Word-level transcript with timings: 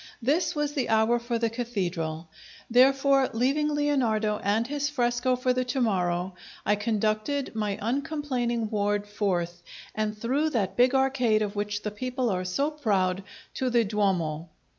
This 0.19 0.55
was 0.55 0.73
the 0.73 0.89
hour 0.89 1.19
for 1.19 1.37
the 1.37 1.51
Cathedral; 1.51 2.27
therefore, 2.71 3.29
leaving 3.33 3.69
Leonardo 3.69 4.39
and 4.39 4.65
his 4.65 4.89
fresco 4.89 5.35
for 5.35 5.53
the 5.53 5.63
to 5.65 5.79
morrow, 5.79 6.33
I 6.65 6.75
conducted 6.75 7.53
my 7.53 7.77
uncomplaining 7.79 8.71
ward 8.71 9.05
forth, 9.05 9.61
and 9.93 10.17
through 10.17 10.49
that 10.57 10.75
big 10.75 10.95
arcade 10.95 11.43
of 11.43 11.55
which 11.55 11.83
the 11.83 11.91
people 11.91 12.31
are 12.31 12.45
so 12.45 12.71
proud, 12.71 13.21
to 13.53 13.69
the 13.69 13.83
Duomo. 13.83 14.49